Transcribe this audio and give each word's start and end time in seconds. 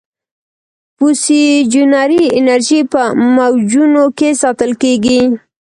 پسیوجنري 0.97 2.23
انرژي 2.39 2.79
په 2.91 3.01
موجونو 3.35 4.03
کې 4.17 4.29
ساتل 4.41 4.71
کېږي. 4.83 5.21